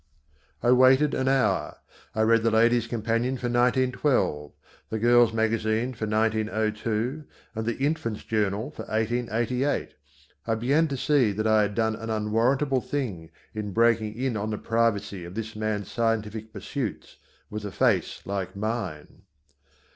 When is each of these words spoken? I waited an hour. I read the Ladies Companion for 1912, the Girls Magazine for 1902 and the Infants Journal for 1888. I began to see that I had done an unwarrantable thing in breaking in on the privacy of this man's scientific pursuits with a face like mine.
I 0.63 0.71
waited 0.71 1.13
an 1.13 1.27
hour. 1.27 1.77
I 2.15 2.23
read 2.23 2.41
the 2.41 2.49
Ladies 2.49 2.87
Companion 2.87 3.37
for 3.37 3.45
1912, 3.49 4.51
the 4.89 4.97
Girls 4.97 5.31
Magazine 5.31 5.93
for 5.93 6.07
1902 6.07 7.25
and 7.53 7.65
the 7.67 7.77
Infants 7.77 8.23
Journal 8.23 8.71
for 8.71 8.81
1888. 8.85 9.93
I 10.47 10.55
began 10.55 10.87
to 10.87 10.97
see 10.97 11.31
that 11.33 11.45
I 11.45 11.61
had 11.61 11.75
done 11.75 11.95
an 11.95 12.09
unwarrantable 12.09 12.81
thing 12.81 13.29
in 13.53 13.73
breaking 13.73 14.15
in 14.15 14.35
on 14.35 14.49
the 14.49 14.57
privacy 14.57 15.23
of 15.23 15.35
this 15.35 15.55
man's 15.55 15.91
scientific 15.91 16.51
pursuits 16.51 17.17
with 17.51 17.63
a 17.63 17.69
face 17.71 18.23
like 18.25 18.55
mine. 18.55 19.21